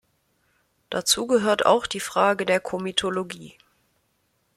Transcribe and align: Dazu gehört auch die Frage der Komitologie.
Dazu 0.89 1.27
gehört 1.27 1.67
auch 1.67 1.85
die 1.85 1.99
Frage 1.99 2.47
der 2.47 2.59
Komitologie. 2.59 3.55